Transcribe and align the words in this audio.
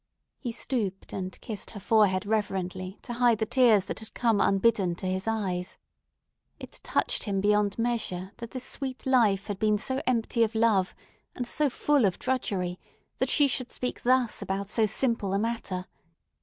He 0.39 0.51
stooped 0.51 1.13
and 1.13 1.39
kissed 1.41 1.69
her 1.69 1.79
forehead 1.79 2.25
reverently 2.25 2.97
to 3.03 3.13
hide 3.13 3.37
the 3.37 3.45
tears 3.45 3.85
that 3.85 3.99
had 3.99 4.15
come 4.15 4.41
unbidden 4.41 4.95
to 4.95 5.05
his 5.05 5.27
eyes. 5.27 5.77
It 6.59 6.79
touched 6.81 7.25
him 7.25 7.39
beyond 7.39 7.77
measure 7.77 8.31
that 8.37 8.49
this 8.49 8.63
sweet 8.63 9.05
life 9.05 9.45
had 9.45 9.59
been 9.59 9.77
so 9.77 10.01
empty 10.07 10.41
of 10.43 10.55
love 10.55 10.95
and 11.35 11.45
so 11.45 11.69
full 11.69 12.05
of 12.05 12.17
drudgery 12.17 12.79
that 13.19 13.29
she 13.29 13.47
should 13.47 13.71
speak 13.71 14.01
thus 14.01 14.41
about 14.41 14.69
so 14.69 14.87
simple 14.87 15.35
a 15.35 15.37
matter. 15.37 15.85